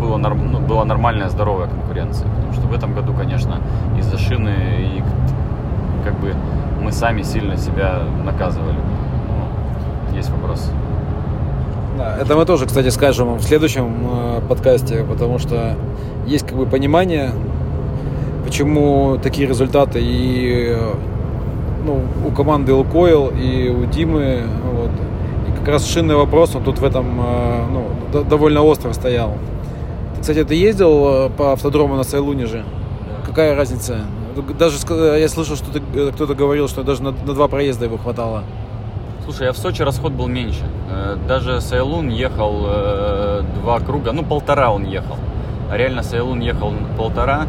было, 0.00 0.16
норм, 0.18 0.52
ну, 0.52 0.60
была 0.60 0.84
нормальная, 0.84 1.30
здоровая 1.30 1.68
конкуренция. 1.68 2.28
Потому 2.28 2.52
что 2.52 2.66
в 2.66 2.74
этом 2.74 2.92
году, 2.94 3.14
конечно, 3.14 3.60
из-за 3.98 4.18
шины 4.18 4.54
и 4.80 5.02
как 6.04 6.18
бы 6.20 6.34
мы 6.80 6.92
сами 6.92 7.22
сильно 7.22 7.56
себя 7.56 8.00
наказывали. 8.24 8.76
Ну, 9.28 10.16
есть 10.16 10.30
вопрос. 10.30 10.70
Да, 11.98 12.16
это 12.18 12.36
мы 12.36 12.44
тоже, 12.44 12.66
кстати, 12.66 12.88
скажем 12.88 13.34
в 13.36 13.42
следующем 13.42 14.08
э, 14.10 14.40
подкасте, 14.48 15.04
потому 15.04 15.38
что 15.38 15.76
есть 16.26 16.46
как 16.46 16.56
бы 16.56 16.66
понимание, 16.66 17.32
чему 18.52 19.18
такие 19.22 19.48
результаты 19.48 19.98
и 20.02 20.76
ну, 21.84 22.02
у 22.26 22.30
команды 22.30 22.72
Лукойл 22.72 23.28
и 23.28 23.68
у 23.68 23.86
Димы. 23.86 24.42
Вот. 24.72 24.90
И 25.48 25.58
как 25.58 25.68
раз 25.68 25.86
шинный 25.86 26.14
вопрос, 26.14 26.54
он 26.54 26.62
тут 26.62 26.78
в 26.78 26.84
этом 26.84 27.16
ну, 27.72 28.24
довольно 28.24 28.62
остро 28.62 28.92
стоял. 28.92 29.32
Кстати, 30.20 30.44
ты 30.44 30.54
ездил 30.54 31.30
по 31.30 31.52
автодрому 31.52 31.96
на 31.96 32.04
Сайлуне 32.04 32.46
же? 32.46 32.64
Какая 33.26 33.56
разница? 33.56 34.00
Даже 34.58 34.76
я 35.18 35.28
слышал, 35.28 35.56
что 35.56 35.66
кто-то 36.12 36.34
говорил, 36.34 36.68
что 36.68 36.82
даже 36.82 37.02
на, 37.02 37.10
на 37.10 37.34
два 37.34 37.48
проезда 37.48 37.84
его 37.84 37.98
хватало. 37.98 38.44
Слушай, 39.24 39.46
я 39.46 39.52
в 39.52 39.56
Сочи 39.56 39.82
расход 39.82 40.12
был 40.12 40.26
меньше. 40.26 40.64
Э, 40.90 41.16
даже 41.28 41.60
Сайлун 41.60 42.08
ехал 42.08 42.64
э, 42.66 43.42
два 43.60 43.78
круга, 43.78 44.12
ну 44.12 44.24
полтора 44.24 44.70
он 44.70 44.84
ехал. 44.84 45.16
А 45.70 45.76
реально 45.76 46.02
Сайлун 46.02 46.40
ехал 46.40 46.72
полтора, 46.98 47.46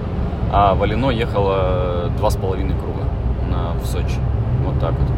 а 0.52 0.76
Валино 0.76 1.10
ехало 1.10 2.12
два 2.18 2.30
с 2.30 2.36
половиной 2.36 2.76
круга 2.76 3.06
на, 3.50 3.74
в 3.74 3.86
Сочи. 3.88 4.20
Вот 4.64 4.80
так 4.80 4.94
вот. 4.94 5.10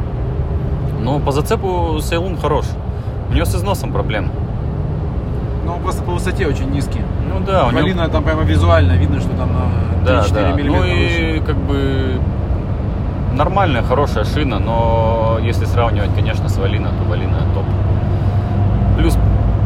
Но 1.01 1.19
по 1.19 1.31
зацепу 1.31 1.99
Сайлун 1.99 2.37
хорош. 2.37 2.65
У 3.29 3.33
него 3.33 3.45
с 3.45 3.53
износом 3.53 3.91
проблемы. 3.91 4.29
Ну, 5.65 5.73
он 5.73 5.81
просто 5.81 6.03
по 6.03 6.11
высоте 6.11 6.47
очень 6.47 6.69
низкий. 6.69 7.01
Ну 7.27 7.43
да, 7.45 7.65
у 7.65 7.71
Валина 7.71 8.03
него... 8.03 8.11
там 8.11 8.23
прямо 8.23 8.43
визуально 8.43 8.93
видно, 8.93 9.19
что 9.19 9.29
там 9.29 9.49
на 9.51 10.09
3-4 10.09 10.33
да, 10.33 10.41
да. 10.41 10.51
миллиметра. 10.51 10.79
Ну 10.79 10.85
и 10.85 11.33
выше. 11.33 11.43
как 11.45 11.55
бы 11.57 12.21
нормальная, 13.33 13.81
хорошая 13.81 14.25
шина, 14.25 14.59
но 14.59 15.39
если 15.41 15.65
сравнивать, 15.65 16.13
конечно, 16.15 16.49
с 16.49 16.57
Валина, 16.57 16.89
то 16.89 17.09
Валина 17.09 17.39
топ. 17.53 17.65
Плюс 18.97 19.17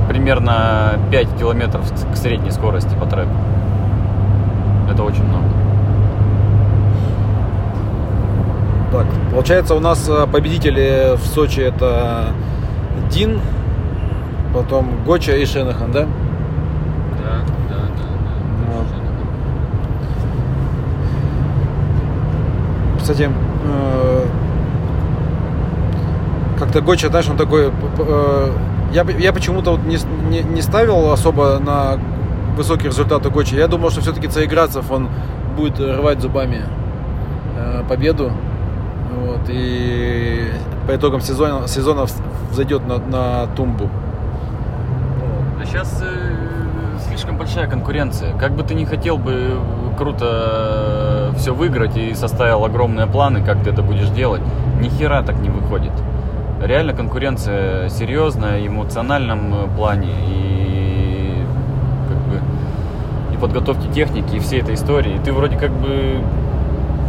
примерно 0.08 0.94
5 1.12 1.38
километров 1.38 1.92
к 2.12 2.16
средней 2.16 2.52
скорости 2.52 2.96
по 2.96 3.06
треку. 3.06 3.34
Это 4.92 5.04
очень 5.04 5.24
много. 5.24 5.46
Так, 8.92 9.06
получается 9.32 9.76
у 9.76 9.80
нас 9.80 10.10
э, 10.10 10.26
победители 10.26 11.16
в 11.16 11.26
Сочи 11.28 11.60
это 11.60 12.30
Дин, 13.12 13.40
потом 14.54 15.04
Гоча 15.06 15.34
и 15.34 15.46
Шенахан, 15.46 15.92
да? 15.92 16.02
Да, 16.02 17.42
да, 17.70 17.76
да. 17.76 17.82
да. 17.98 18.74
Вот. 18.74 18.88
Кстати, 23.02 23.30
э, 23.66 24.26
как-то 26.58 26.82
Гоча, 26.82 27.10
знаешь, 27.10 27.30
он 27.30 27.38
такой... 27.38 27.72
Э, 28.00 28.52
я, 28.92 29.04
я 29.04 29.34
почему-то 29.34 29.72
вот 29.72 29.84
не, 29.86 29.98
не, 30.30 30.42
не 30.42 30.62
ставил 30.62 31.12
особо 31.12 31.60
на 31.60 31.98
высокие 32.56 32.90
результаты 32.90 33.30
Гочи. 33.30 33.56
Я 33.56 33.68
думал, 33.68 33.92
что 33.92 34.02
все-таки 34.02 34.28
Цаиградцев 34.28 34.92
он 34.92 35.10
будет 35.56 35.80
рвать 35.80 36.22
зубами 36.22 36.64
э, 37.58 37.84
победу. 37.88 38.32
Вот, 39.16 39.42
и 39.48 40.52
по 40.88 40.96
итогам 40.96 41.22
сезона, 41.22 41.68
сезона 41.68 42.06
зайдет 42.52 42.88
на, 42.88 42.98
на 42.98 43.48
тумбу. 43.56 43.90
Сейчас 45.70 46.02
э, 46.02 46.98
слишком 47.08 47.38
большая 47.38 47.68
конкуренция. 47.68 48.36
Как 48.36 48.54
бы 48.54 48.64
ты 48.64 48.74
не 48.74 48.86
хотел 48.86 49.20
бы 49.20 49.60
круто 50.00 51.32
все 51.38 51.54
выиграть 51.54 51.96
и 51.96 52.16
составил 52.16 52.66
огромные 52.66 53.06
планы, 53.06 53.44
как 53.44 53.64
ты 53.64 53.70
это 53.70 53.84
будешь 53.84 54.10
делать, 54.10 54.42
ни 54.82 54.90
хера 54.90 55.22
так 55.22 55.38
не 55.42 55.50
выходит. 55.50 55.92
Реально 56.60 56.94
конкуренция 56.94 57.88
серьезная, 57.90 58.60
в 58.60 58.68
эмоциональном 58.68 59.54
э, 59.54 59.68
плане 59.78 60.10
и 60.28 61.36
как 62.08 62.18
бы 62.18 62.42
и 63.32 63.38
подготовки 63.38 63.94
техники 63.94 64.38
и 64.38 64.40
всей 64.40 64.62
этой 64.62 64.74
истории. 64.74 65.18
И 65.18 65.20
ты 65.20 65.32
вроде 65.32 65.56
как 65.56 65.70
бы 65.72 66.20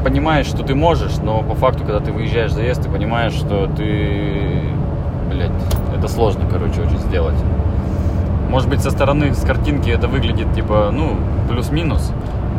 понимаешь, 0.05 0.45
что 0.45 0.63
ты 0.63 0.75
можешь, 0.75 1.17
но 1.17 1.43
по 1.43 1.55
факту, 1.55 1.85
когда 1.85 2.01
ты 2.01 2.13
выезжаешь 2.13 2.53
заезд, 2.53 2.83
ты 2.83 2.91
понимаешь, 2.91 3.33
что 3.33 3.69
ты, 3.75 4.61
блядь, 5.31 5.51
это 5.97 6.09
сложно, 6.09 6.43
короче, 6.51 6.83
очень 6.83 6.99
сделать. 6.99 7.37
Может 8.51 8.69
быть, 8.69 8.81
со 8.81 8.91
стороны, 8.91 9.33
с 9.33 9.45
картинки 9.45 9.91
это 9.91 10.09
выглядит, 10.09 10.53
типа, 10.55 10.91
ну, 10.93 11.17
плюс-минус, 11.49 12.13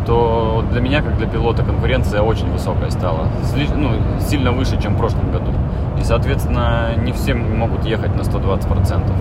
то 0.05 0.63
для 0.71 0.79
меня, 0.79 1.01
как 1.01 1.17
для 1.17 1.27
пилота, 1.27 1.63
конкуренция 1.63 2.21
очень 2.21 2.49
высокая 2.49 2.89
стала. 2.91 3.27
Ну, 3.75 3.89
сильно 4.21 4.53
выше, 4.53 4.81
чем 4.81 4.95
в 4.95 4.97
прошлом 4.97 5.33
году. 5.33 5.51
И, 5.99 6.03
соответственно, 6.03 6.95
не 6.95 7.11
все 7.11 7.33
могут 7.33 7.85
ехать 7.85 8.15
на 8.15 8.21
120%. 8.21 9.11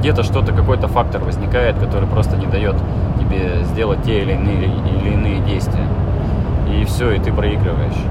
Где-то 0.00 0.24
что-то, 0.24 0.52
какой-то 0.52 0.88
фактор 0.88 1.22
возникает, 1.22 1.78
который 1.78 2.08
просто 2.08 2.36
не 2.36 2.46
дает 2.46 2.74
тебе 3.20 3.62
сделать 3.62 4.02
те 4.02 4.22
или 4.22 4.32
иные, 4.32 4.64
или 4.64 5.12
иные 5.12 5.40
действия. 5.42 5.86
И 6.68 6.84
все, 6.86 7.12
и 7.12 7.20
ты 7.20 7.32
проигрываешь. 7.32 8.02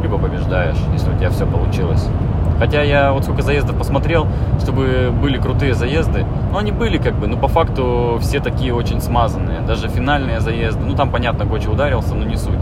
Либо 0.00 0.16
побеждаешь, 0.16 0.78
если 0.92 1.10
у 1.10 1.18
тебя 1.18 1.30
все 1.30 1.44
получилось. 1.44 2.08
Хотя 2.58 2.82
я 2.82 3.12
вот 3.12 3.24
сколько 3.24 3.42
заездов 3.42 3.76
посмотрел, 3.76 4.26
чтобы 4.60 5.12
были 5.20 5.38
крутые 5.38 5.74
заезды. 5.74 6.24
Ну, 6.52 6.58
они 6.58 6.72
были 6.72 6.98
как 6.98 7.14
бы, 7.14 7.26
но 7.26 7.36
по 7.36 7.48
факту 7.48 8.18
все 8.20 8.40
такие 8.40 8.74
очень 8.74 9.00
смазанные. 9.00 9.60
Даже 9.60 9.88
финальные 9.88 10.40
заезды. 10.40 10.84
Ну, 10.84 10.94
там, 10.94 11.10
понятно, 11.10 11.44
Гочи 11.44 11.68
ударился, 11.68 12.14
но 12.14 12.24
не 12.24 12.36
суть. 12.36 12.58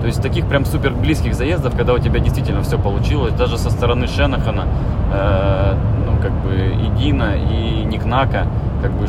То 0.00 0.06
есть 0.06 0.22
таких 0.22 0.46
прям 0.46 0.64
супер 0.64 0.92
близких 0.92 1.34
заездов, 1.34 1.76
когда 1.76 1.94
у 1.94 1.98
тебя 1.98 2.20
действительно 2.20 2.62
все 2.62 2.78
получилось, 2.78 3.32
даже 3.32 3.56
со 3.58 3.70
стороны 3.70 4.06
Шенахана, 4.06 4.66
э, 5.12 5.74
ну, 6.06 6.22
как 6.22 6.32
бы 6.32 6.54
и 6.54 6.88
Дина, 6.98 7.34
и 7.34 7.84
Никнака, 7.84 8.46
как 8.82 8.92
бы 8.92 9.06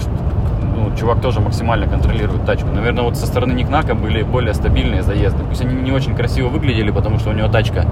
ну, 0.77 0.95
чувак 0.95 1.21
тоже 1.21 1.39
максимально 1.39 1.87
контролирует 1.87 2.45
тачку. 2.45 2.69
Наверное, 2.69 3.03
вот 3.03 3.17
со 3.17 3.25
стороны 3.25 3.53
Никнака 3.53 3.95
были 3.95 4.21
более 4.23 4.53
стабильные 4.53 5.01
заезды. 5.01 5.43
Пусть 5.43 5.61
они 5.61 5.73
не 5.73 5.91
очень 5.91 6.15
красиво 6.15 6.49
выглядели, 6.49 6.91
потому 6.91 7.19
что 7.19 7.31
у 7.31 7.33
него 7.33 7.47
тачка, 7.47 7.85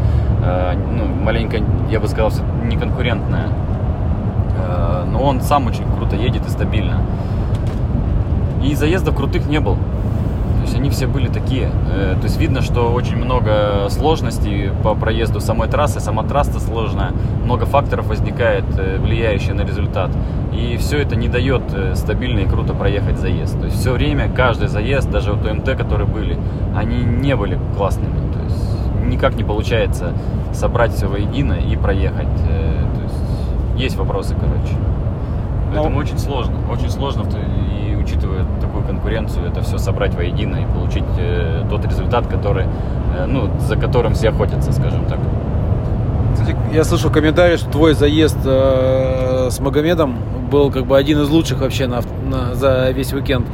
э, 0.43 0.73
ну, 0.91 1.05
маленько, 1.05 1.57
я 1.89 1.99
бы 1.99 2.07
сказал, 2.07 2.31
не 2.63 2.77
конкурентная. 2.77 3.49
Э, 4.57 5.03
но 5.11 5.23
он 5.23 5.41
сам 5.41 5.67
очень 5.67 5.85
круто 5.97 6.15
едет 6.15 6.45
и 6.45 6.49
стабильно. 6.49 7.01
И 8.63 8.75
заездов 8.75 9.15
крутых 9.15 9.47
не 9.47 9.59
было. 9.59 9.77
Есть 10.65 10.77
они 10.77 10.89
все 10.89 11.05
были 11.05 11.27
такие. 11.27 11.69
Э, 11.93 12.15
то 12.15 12.23
есть 12.23 12.39
видно, 12.39 12.63
что 12.63 12.91
очень 12.91 13.17
много 13.17 13.85
сложностей 13.89 14.71
по 14.83 14.95
проезду 14.95 15.39
самой 15.39 15.67
трассы. 15.67 15.99
Сама 15.99 16.23
трасса 16.23 16.59
сложная. 16.59 17.11
Много 17.43 17.67
факторов 17.67 18.07
возникает, 18.07 18.63
э, 18.75 18.97
влияющих 18.97 19.53
на 19.53 19.61
результат. 19.61 20.09
И 20.51 20.77
все 20.77 20.97
это 20.97 21.15
не 21.15 21.27
дает 21.27 21.61
э, 21.71 21.93
стабильно 21.93 22.39
и 22.39 22.47
круто 22.47 22.73
проехать 22.73 23.19
заезд. 23.19 23.59
То 23.59 23.65
есть 23.65 23.77
все 23.79 23.91
время, 23.91 24.27
каждый 24.27 24.67
заезд, 24.67 25.07
даже 25.11 25.33
вот 25.33 25.45
МТ, 25.45 25.77
которые 25.77 26.07
были, 26.07 26.35
они 26.75 26.97
не 26.97 27.35
были 27.35 27.59
классными. 27.77 28.15
То 28.33 28.39
есть 28.39 29.05
никак 29.05 29.35
не 29.35 29.43
получается 29.43 30.13
собрать 30.51 30.93
все 30.93 31.05
воедино 31.05 31.53
и 31.53 31.75
проехать. 31.77 32.35
То 32.37 33.03
есть 33.03 33.83
есть 33.83 33.97
вопросы, 33.97 34.33
короче. 34.33 34.73
Поэтому 35.75 35.95
Но... 35.95 36.01
очень 36.01 36.17
сложно. 36.17 36.55
Очень 36.71 36.89
сложно, 36.89 37.25
и 37.85 37.95
учитывая 37.95 38.45
такую 38.61 38.83
конкуренцию, 38.85 39.47
это 39.47 39.61
все 39.61 39.77
собрать 39.77 40.15
воедино 40.15 40.57
и 40.57 40.65
получить 40.65 41.03
э, 41.17 41.63
тот 41.69 41.85
результат, 41.85 42.27
который, 42.27 42.65
ну, 43.27 43.49
за 43.59 43.75
которым 43.75 44.13
все 44.13 44.29
охотятся, 44.29 44.71
скажем 44.71 45.05
так. 45.05 45.19
Кстати, 46.33 46.55
я 46.73 46.83
слышал 46.83 47.09
комментарий, 47.09 47.57
что 47.57 47.69
твой 47.69 47.93
заезд 47.93 48.37
э, 48.45 49.47
с 49.49 49.59
Магомедом 49.59 50.17
был 50.51 50.69
как 50.69 50.85
бы 50.85 50.97
один 50.97 51.21
из 51.21 51.29
лучших 51.29 51.61
вообще 51.61 51.87
на, 51.87 52.01
на, 52.29 52.53
за 52.55 52.91
весь 52.91 53.13
уикенд. 53.13 53.45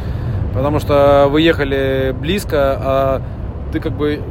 Потому 0.54 0.80
что 0.80 1.28
вы 1.30 1.42
ехали 1.42 2.14
близко, 2.20 2.78
а 2.82 3.22
ты 3.72 3.80
как 3.80 3.94
бы 3.94 4.22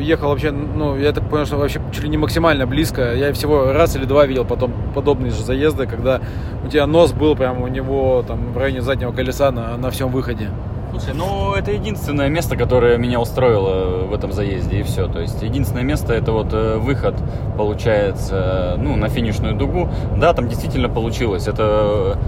ехал 0.00 0.28
вообще, 0.28 0.50
ну, 0.50 0.96
я 0.96 1.12
так 1.12 1.28
понял, 1.28 1.46
что 1.46 1.56
вообще 1.56 1.80
чуть 1.92 2.04
ли 2.04 2.08
не 2.08 2.16
максимально 2.16 2.66
близко. 2.66 3.14
Я 3.14 3.32
всего 3.32 3.72
раз 3.72 3.96
или 3.96 4.04
два 4.04 4.26
видел 4.26 4.44
потом 4.44 4.72
подобные 4.94 5.30
же 5.30 5.42
заезды, 5.42 5.86
когда 5.86 6.20
у 6.64 6.68
тебя 6.68 6.86
нос 6.86 7.12
был 7.12 7.36
прямо 7.36 7.64
у 7.64 7.68
него 7.68 8.24
там 8.26 8.52
в 8.52 8.58
районе 8.58 8.82
заднего 8.82 9.12
колеса 9.12 9.50
на, 9.50 9.76
на 9.76 9.90
всем 9.90 10.10
выходе. 10.10 10.50
Слушай, 10.90 11.14
ну 11.14 11.54
это 11.54 11.70
единственное 11.70 12.28
место, 12.28 12.56
которое 12.56 12.96
меня 12.96 13.20
устроило 13.20 14.06
в 14.06 14.14
этом 14.14 14.32
заезде, 14.32 14.80
и 14.80 14.82
все. 14.82 15.06
То 15.06 15.20
есть 15.20 15.42
единственное 15.42 15.82
место 15.82 16.14
это 16.14 16.32
вот 16.32 16.48
э, 16.52 16.76
выход, 16.78 17.14
получается, 17.56 18.76
ну, 18.78 18.96
на 18.96 19.08
финишную 19.08 19.54
дугу. 19.54 19.88
Да, 20.16 20.32
там 20.32 20.48
действительно 20.48 20.88
получилось. 20.88 21.46
Это 21.46 22.18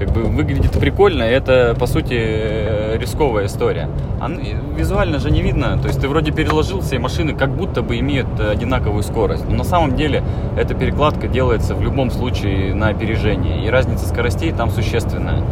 как 0.00 0.12
бы 0.12 0.22
выглядит 0.22 0.72
прикольно, 0.72 1.22
это, 1.22 1.76
по 1.78 1.86
сути, 1.86 2.14
э, 2.14 2.89
рисковая 3.00 3.46
история. 3.46 3.88
А 4.20 4.28
визуально 4.28 5.18
же 5.18 5.30
не 5.30 5.42
видно, 5.42 5.78
то 5.78 5.88
есть 5.88 6.00
ты 6.00 6.08
вроде 6.08 6.30
переложил 6.30 6.80
все 6.80 6.98
машины, 6.98 7.34
как 7.34 7.50
будто 7.50 7.82
бы 7.82 7.98
имеют 7.98 8.38
одинаковую 8.38 9.02
скорость. 9.02 9.48
Но 9.48 9.56
на 9.56 9.64
самом 9.64 9.96
деле 9.96 10.22
эта 10.56 10.74
перекладка 10.74 11.26
делается 11.26 11.74
в 11.74 11.82
любом 11.82 12.10
случае 12.10 12.74
на 12.74 12.88
опережение, 12.88 13.64
и 13.64 13.70
разница 13.70 14.06
скоростей 14.06 14.52
там 14.52 14.70
существенная. 14.70 15.42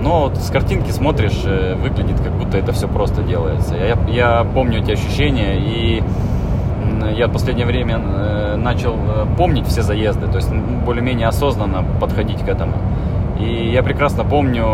Но 0.00 0.28
вот 0.28 0.36
с 0.36 0.50
картинки 0.50 0.90
смотришь, 0.90 1.42
э, 1.44 1.74
выглядит 1.74 2.20
как 2.20 2.32
будто 2.32 2.56
это 2.56 2.72
все 2.72 2.86
просто 2.86 3.22
делается. 3.22 3.74
Я, 3.74 3.98
я 4.08 4.44
помню 4.44 4.80
эти 4.80 4.92
ощущения, 4.92 5.58
и 5.58 6.02
я 7.16 7.26
в 7.26 7.32
последнее 7.32 7.66
время 7.66 8.00
э, 8.00 8.56
начал 8.56 8.94
э, 8.94 9.26
помнить 9.36 9.66
все 9.66 9.82
заезды, 9.82 10.28
то 10.28 10.36
есть 10.36 10.52
более-менее 10.84 11.26
осознанно 11.26 11.84
подходить 12.00 12.40
к 12.40 12.48
этому. 12.48 12.74
И 13.40 13.70
я 13.72 13.82
прекрасно 13.82 14.24
помню 14.24 14.64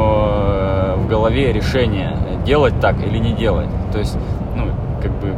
в 0.97 1.09
голове 1.09 1.53
решение, 1.53 2.17
делать 2.45 2.79
так 2.81 2.97
или 3.05 3.19
не 3.19 3.33
делать. 3.33 3.69
То 3.93 3.99
есть, 3.99 4.17
ну, 4.57 4.67
как 5.03 5.13
бы, 5.13 5.35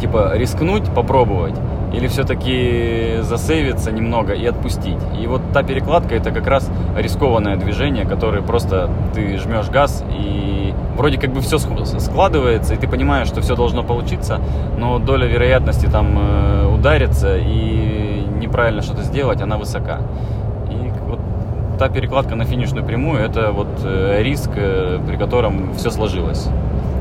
типа, 0.00 0.32
рискнуть, 0.34 0.84
попробовать, 0.94 1.54
или 1.92 2.08
все-таки 2.08 3.18
засейвиться 3.22 3.90
немного 3.92 4.34
и 4.34 4.44
отпустить. 4.46 4.98
И 5.20 5.26
вот 5.26 5.40
та 5.52 5.62
перекладка 5.62 6.14
это 6.14 6.30
как 6.30 6.46
раз 6.46 6.70
рискованное 6.96 7.56
движение, 7.56 8.04
которое 8.04 8.42
просто 8.42 8.90
ты 9.14 9.38
жмешь 9.38 9.68
газ 9.68 10.04
и 10.10 10.74
вроде 10.96 11.18
как 11.18 11.30
бы 11.30 11.40
все 11.40 11.58
складывается, 11.58 12.74
и 12.74 12.76
ты 12.76 12.88
понимаешь, 12.88 13.28
что 13.28 13.40
все 13.40 13.54
должно 13.54 13.82
получиться, 13.82 14.40
но 14.78 14.98
доля 14.98 15.26
вероятности 15.26 15.86
там 15.86 16.18
э, 16.18 16.66
удариться 16.74 17.36
и 17.36 18.26
неправильно 18.40 18.82
что-то 18.82 19.02
сделать, 19.02 19.40
она 19.40 19.56
высока. 19.56 20.00
Та 21.78 21.90
перекладка 21.90 22.36
на 22.36 22.44
финишную 22.44 22.86
прямую, 22.86 23.20
это 23.20 23.52
вот 23.52 23.68
э, 23.84 24.22
риск, 24.22 24.50
э, 24.56 24.98
при 25.06 25.16
котором 25.16 25.74
все 25.74 25.90
сложилось. 25.90 26.48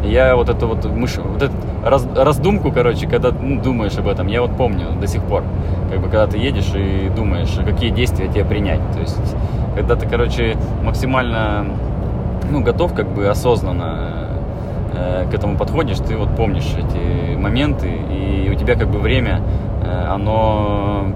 Я 0.04 0.36
вот 0.36 0.50
эту 0.50 0.68
вот 0.68 0.84
мыш... 0.86 1.18
вот 1.18 1.42
эту 1.42 1.54
раз... 1.84 2.06
раздумку, 2.14 2.72
короче, 2.74 3.08
когда 3.08 3.32
ну, 3.32 3.62
думаешь 3.62 3.98
об 3.98 4.08
этом, 4.10 4.28
я 4.28 4.42
вот 4.42 4.58
помню 4.58 4.88
до 5.00 5.08
сих 5.08 5.24
пор. 5.24 5.44
Как 5.90 6.02
бы 6.02 6.10
когда 6.10 6.28
ты 6.28 6.38
едешь 6.38 6.74
и 6.76 7.10
думаешь, 7.16 7.58
какие 7.66 7.90
действия 7.90 8.28
тебе 8.28 8.44
принять. 8.44 8.82
То 8.94 9.00
есть, 9.00 9.36
когда 9.76 9.96
ты, 9.96 10.08
короче, 10.10 10.58
максимально 10.84 11.66
ну, 12.52 12.62
готов, 12.62 12.94
как 12.94 13.08
бы 13.08 13.30
осознанно 13.30 14.30
э, 14.94 15.26
к 15.32 15.34
этому 15.34 15.58
подходишь, 15.58 16.00
ты 16.00 16.18
вот 16.18 16.36
помнишь 16.36 16.70
эти 16.78 17.36
моменты, 17.38 17.88
и 17.88 18.50
у 18.52 18.56
тебя 18.56 18.76
как 18.76 18.90
бы 18.90 19.00
время, 19.00 19.40
э, 19.86 20.08
оно... 20.10 21.14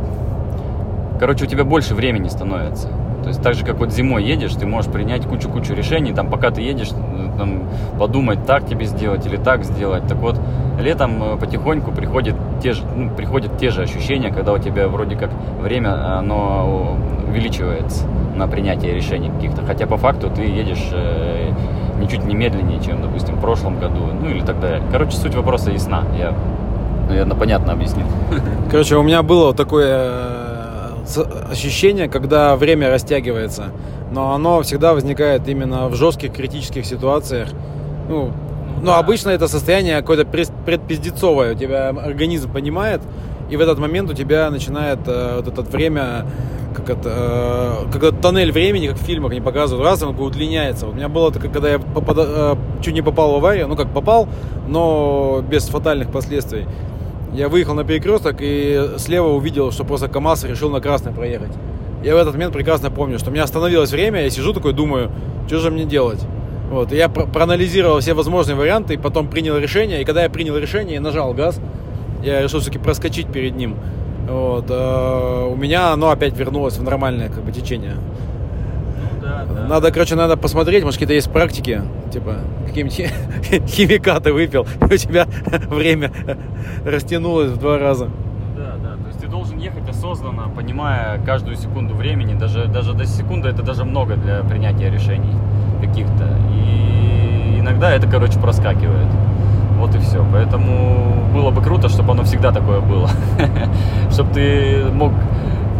Короче, 1.20 1.44
у 1.44 1.48
тебя 1.48 1.66
больше 1.66 1.94
времени 1.94 2.30
становится. 2.30 2.88
То 3.24 3.30
есть 3.30 3.42
так 3.42 3.54
же, 3.54 3.66
как 3.66 3.78
вот 3.80 3.92
зимой 3.92 4.24
едешь, 4.24 4.54
ты 4.54 4.66
можешь 4.66 4.92
принять 4.92 5.26
кучу-кучу 5.26 5.74
решений, 5.74 6.14
там, 6.14 6.30
пока 6.30 6.52
ты 6.52 6.62
едешь, 6.62 6.90
там, 7.38 7.64
подумать, 7.98 8.46
так 8.46 8.66
тебе 8.66 8.86
сделать 8.86 9.26
или 9.26 9.38
так 9.38 9.64
сделать. 9.64 10.08
Так 10.08 10.18
вот, 10.18 10.40
летом 10.80 11.22
э, 11.22 11.38
потихоньку 11.38 11.92
приходят 11.92 12.36
те 12.62 12.74
же, 12.74 12.84
ну, 12.96 13.10
приходят 13.10 13.58
те 13.58 13.70
же 13.70 13.82
ощущения, 13.82 14.32
когда 14.32 14.54
у 14.54 14.58
тебя 14.58 14.88
вроде 14.88 15.16
как 15.16 15.30
время, 15.62 16.18
оно 16.18 16.98
увеличивается 17.28 18.06
на 18.36 18.48
принятие 18.48 18.96
решений 18.96 19.30
каких-то. 19.30 19.64
Хотя 19.66 19.86
по 19.86 19.98
факту 19.98 20.30
ты 20.30 20.44
едешь 20.44 20.90
э, 20.92 21.52
ничуть 22.00 22.24
не 22.26 22.36
медленнее, 22.36 22.82
чем, 22.82 23.02
допустим, 23.02 23.36
в 23.36 23.42
прошлом 23.42 23.80
году, 23.80 24.02
ну 24.22 24.30
или 24.30 24.42
так 24.42 24.60
далее. 24.60 24.82
Короче, 24.92 25.18
суть 25.18 25.36
вопроса 25.36 25.72
ясна. 25.72 26.04
Я, 26.18 26.34
наверное, 27.08 27.36
понятно 27.36 27.74
объяснил. 27.74 28.06
Короче, 28.72 28.96
у 28.96 29.04
меня 29.04 29.24
было 29.24 29.54
такое 29.54 30.39
ощущение, 31.18 32.08
когда 32.08 32.56
время 32.56 32.90
растягивается. 32.90 33.72
Но 34.12 34.34
оно 34.34 34.62
всегда 34.62 34.94
возникает 34.94 35.48
именно 35.48 35.88
в 35.88 35.96
жестких 35.96 36.34
критических 36.34 36.86
ситуациях. 36.86 37.50
Ну, 38.08 38.32
ну 38.82 38.94
обычно 38.94 39.30
это 39.30 39.48
состояние 39.48 39.98
какое-то 39.98 40.26
предпиздецовое. 40.26 41.54
У 41.54 41.58
тебя 41.58 41.90
организм 41.90 42.52
понимает, 42.52 43.02
и 43.50 43.58
в 43.58 43.62
этот 43.62 43.80
момент 43.80 44.10
у 44.10 44.14
тебя 44.14 44.50
начинает 44.50 45.00
э, 45.08 45.42
вот 45.44 45.48
это 45.48 45.62
время, 45.64 46.26
как 46.76 46.90
это, 46.90 47.86
э, 47.88 47.92
когда 47.92 48.12
тоннель 48.12 48.52
времени, 48.52 48.88
как 48.88 48.98
в 48.98 49.04
фильмах 49.04 49.32
они 49.32 49.42
показывают, 49.42 49.86
раз 49.86 50.04
он 50.04 50.18
удлиняется. 50.20 50.86
Вот 50.86 50.94
у 50.94 50.98
меня 50.98 51.10
было 51.10 51.32
такое, 51.32 51.50
когда 51.50 51.70
я 51.70 51.80
попад, 51.80 52.18
э, 52.20 52.56
чуть 52.82 52.94
не 52.94 53.02
попал 53.02 53.32
в 53.32 53.36
аварию, 53.36 53.68
ну 53.68 53.76
как 53.76 53.92
попал, 53.92 54.28
но 54.68 55.44
без 55.50 55.68
фатальных 55.68 56.12
последствий. 56.12 56.68
Я 57.34 57.48
выехал 57.48 57.76
на 57.76 57.84
перекресток 57.84 58.38
и 58.40 58.92
слева 58.98 59.28
увидел, 59.28 59.72
что 59.72 59.84
просто 59.84 60.08
КАМАЗ 60.08 60.46
решил 60.46 60.70
на 60.70 60.82
красный 60.82 61.12
проехать. 61.12 61.52
Я 62.04 62.16
в 62.16 62.18
этот 62.18 62.34
момент 62.34 62.54
прекрасно 62.54 62.90
помню, 62.90 63.20
что 63.20 63.30
у 63.30 63.34
меня 63.34 63.44
остановилось 63.44 63.92
время, 63.92 64.24
я 64.24 64.30
сижу 64.30 64.54
такой, 64.54 64.74
думаю, 64.74 65.12
что 65.48 65.60
же 65.60 65.70
мне 65.70 65.86
делать? 65.86 66.22
Вот, 66.72 66.92
я 66.92 67.10
проанализировал 67.10 68.00
все 68.00 68.14
возможные 68.14 68.56
варианты, 68.56 68.94
и 68.94 68.98
потом 68.98 69.28
принял 69.28 69.58
решение, 69.58 70.02
и 70.02 70.06
когда 70.06 70.24
я 70.24 70.30
принял 70.30 70.56
решение 70.56 70.98
и 70.98 71.00
нажал 71.00 71.34
газ, 71.34 71.60
я 72.24 72.42
решил 72.42 72.60
все-таки 72.60 72.80
проскочить 72.80 73.28
перед 73.28 73.56
ним. 73.56 73.76
Вот, 74.28 74.66
э, 74.70 75.48
у 75.52 75.56
меня 75.56 75.92
оно 75.92 76.12
опять 76.12 76.38
вернулось 76.38 76.78
в 76.78 76.84
нормальное 76.84 77.30
как 77.30 77.44
бы 77.44 77.52
течение. 77.52 77.96
Надо, 79.68 79.92
короче, 79.92 80.16
надо 80.16 80.36
посмотреть, 80.36 80.84
может, 80.84 80.98
какие-то 81.00 81.14
есть 81.14 81.32
практики, 81.32 81.84
типа, 82.12 82.38
какие-нибудь 82.66 83.70
химикаты 83.70 84.34
выпил, 84.34 84.66
и 84.90 84.94
у 84.94 84.98
тебя 84.98 85.28
время 85.70 86.12
растянулось 86.84 87.52
в 87.52 87.58
два 87.58 87.78
раза. 87.78 88.10
Да, 88.58 88.76
да, 88.84 88.96
то 88.96 89.08
есть 89.08 89.20
ты 89.20 89.28
должен 89.28 89.60
ехать 89.60 89.88
осознанно, 89.88 90.50
понимая 90.56 91.24
каждую 91.24 91.56
секунду 91.56 91.94
времени, 91.94 92.34
даже, 92.34 92.66
даже 92.66 92.94
до 92.94 93.06
секунды 93.06 93.50
это 93.50 93.62
даже 93.62 93.86
много 93.86 94.16
для 94.16 94.42
принятия 94.42 94.90
решений 94.90 95.36
каких-то. 95.82 96.38
И 96.52 97.60
иногда 97.60 97.92
это, 97.92 98.08
короче, 98.08 98.40
проскакивает. 98.40 99.08
Вот 99.78 99.96
и 99.96 100.00
все. 100.00 100.26
Поэтому 100.32 101.30
было 101.34 101.52
бы 101.52 101.62
круто, 101.62 101.90
чтобы 101.90 102.12
оно 102.12 102.24
всегда 102.24 102.52
такое 102.52 102.82
было. 102.82 103.10
чтобы 104.12 104.34
ты 104.34 104.86
мог, 104.92 105.14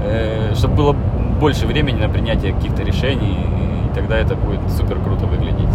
э, 0.06 0.54
чтобы 0.56 0.76
было 0.76 0.96
больше 1.40 1.66
времени 1.66 2.00
на 2.00 2.10
принятие 2.10 2.54
каких-то 2.54 2.84
решений, 2.84 3.38
и 3.40 3.96
тогда 3.96 4.18
это 4.18 4.36
будет 4.36 4.60
супер 4.72 5.00
круто 5.00 5.26
выглядеть. 5.26 5.70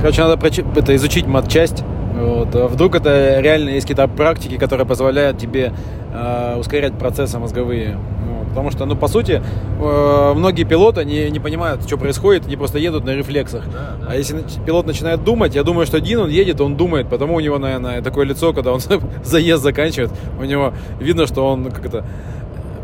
Короче, 0.00 0.22
надо 0.22 0.46
это 0.76 0.96
изучить 0.96 1.26
матчасть. 1.26 1.82
Вот. 2.14 2.54
А 2.54 2.68
вдруг 2.68 2.94
это 2.94 3.40
реально 3.40 3.70
есть 3.70 3.86
какие-то 3.86 4.08
практики, 4.08 4.56
которые 4.56 4.86
позволяют 4.86 5.38
тебе 5.38 5.72
э, 6.12 6.56
ускорять 6.58 6.94
процессы 6.94 7.38
мозговые. 7.38 7.96
Вот. 7.96 8.48
Потому 8.48 8.70
что, 8.70 8.86
ну, 8.86 8.96
по 8.96 9.06
сути, 9.06 9.42
э, 9.80 10.32
многие 10.34 10.64
пилоты 10.64 11.04
не, 11.04 11.30
не 11.30 11.40
понимают, 11.40 11.82
что 11.82 11.98
происходит, 11.98 12.46
они 12.46 12.56
просто 12.56 12.78
едут 12.78 13.04
на 13.04 13.10
рефлексах. 13.10 13.64
Да, 13.70 13.96
да, 14.00 14.06
а 14.10 14.16
если 14.16 14.42
пилот 14.64 14.86
начинает 14.86 15.24
думать, 15.24 15.54
я 15.54 15.62
думаю, 15.62 15.86
что 15.86 15.98
один 15.98 16.20
он 16.20 16.30
едет, 16.30 16.60
он 16.60 16.76
думает, 16.76 17.08
потому 17.08 17.34
у 17.34 17.40
него, 17.40 17.58
наверное, 17.58 18.00
такое 18.00 18.24
лицо, 18.24 18.54
когда 18.54 18.72
он 18.72 18.80
заезд 19.24 19.62
заканчивает, 19.62 20.10
у 20.40 20.44
него 20.44 20.72
видно, 20.98 21.26
что 21.26 21.46
он 21.46 21.70
как 21.70 21.84
это 21.84 22.04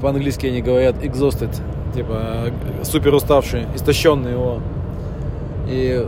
по-английски 0.03 0.47
они 0.47 0.61
говорят 0.61 0.97
exhausted, 0.97 1.55
типа 1.95 2.51
супер 2.83 3.15
уставший, 3.15 3.67
истощенный 3.75 4.33
его. 4.33 4.59
И, 5.69 6.05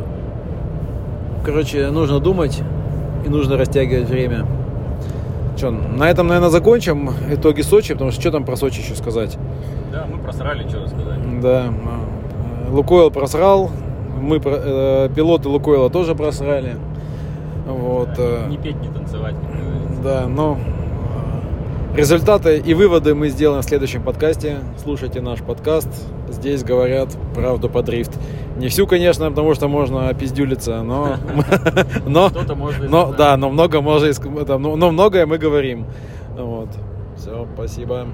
короче, 1.45 1.89
нужно 1.91 2.19
думать 2.19 2.61
и 3.25 3.29
нужно 3.29 3.57
растягивать 3.57 4.09
время. 4.09 4.47
Что, 5.57 5.71
на 5.71 6.11
этом, 6.11 6.27
наверное, 6.27 6.51
закончим 6.51 7.11
итоги 7.31 7.63
Сочи, 7.63 7.95
потому 7.95 8.11
что 8.11 8.21
что 8.21 8.33
там 8.33 8.45
про 8.45 8.57
Сочи 8.57 8.81
еще 8.81 8.97
сказать? 8.97 9.39
Да, 9.93 10.07
мы 10.13 10.19
просрали, 10.19 10.69
что 10.69 10.83
рассказать. 10.83 11.41
Да, 11.41 11.73
Лукойл 12.71 13.13
просрал, 13.13 13.71
мы, 14.21 14.41
э, 14.45 15.09
пилоты 15.15 15.49
Лукойла 15.49 15.89
тоже 15.89 16.17
просрали. 16.17 16.77
Вот. 17.67 18.11
Э, 18.19 18.49
не 18.49 18.59
петь, 18.59 18.81
не 18.81 18.89
танцевать. 18.89 19.37
Да, 20.03 20.27
но 20.27 20.59
Результаты 21.97 22.59
и 22.59 22.75
выводы 22.75 23.15
мы 23.15 23.29
сделаем 23.29 23.63
в 23.63 23.65
следующем 23.65 24.03
подкасте. 24.03 24.59
Слушайте 24.83 25.21
наш 25.21 25.39
подкаст. 25.43 25.89
Здесь 26.29 26.65
говорят 26.65 27.17
правду 27.37 27.69
по 27.69 27.85
дрифт. 27.85 28.11
Не 28.57 28.67
всю, 28.67 28.89
конечно, 28.89 29.31
потому 29.31 29.55
что 29.55 29.69
можно 29.69 30.09
опиздюлиться, 30.09 30.83
но... 30.83 31.19
но, 32.05 32.33
но 32.89 33.13
да, 33.13 33.37
но 33.37 33.49
много 33.49 33.81
можно... 33.81 34.11
Но 34.59 34.91
многое 34.91 35.25
мы 35.25 35.39
говорим. 35.39 35.87
Вот. 36.37 36.71
Все, 37.17 37.47
спасибо. 37.55 38.09